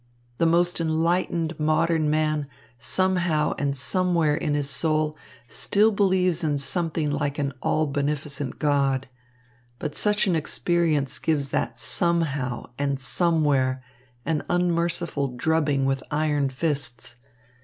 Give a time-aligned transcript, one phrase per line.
[0.39, 2.47] The most enlightened modern man
[2.79, 5.15] somehow and somewhere in his soul
[5.47, 9.07] still believes in something like an all beneficent God.
[9.77, 13.83] But such an experience gives that 'somehow' and 'somewhere'
[14.25, 17.17] an unmerciful drubbing with iron fists.